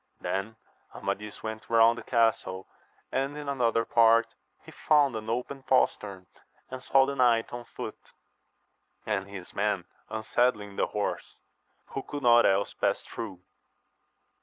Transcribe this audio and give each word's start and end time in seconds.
Then 0.19 0.55
Amadis 0.95 1.43
went 1.43 1.69
round 1.69 1.95
the 1.95 2.01
castle, 2.01 2.67
and 3.11 3.37
in 3.37 3.47
another 3.47 3.85
part 3.85 4.33
he 4.65 4.71
found 4.71 5.15
an 5.15 5.29
open 5.29 5.61
postern, 5.61 6.25
and 6.71 6.81
saw 6.81 7.05
the 7.05 7.13
knight 7.15 7.53
on 7.53 7.65
foot, 7.65 7.99
and 9.05 9.27
his 9.29 9.53
men 9.53 9.85
unsaddling 10.09 10.75
the 10.75 10.87
horse, 10.87 11.37
who 11.89 12.01
could 12.01 12.23
not 12.23 12.47
else 12.47 12.73
pass 12.73 13.03
through. 13.03 13.43